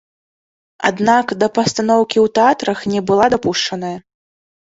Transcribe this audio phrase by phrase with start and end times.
[0.89, 3.95] Аднак да пастаноўкі ў тэатрах не была дапушчаная.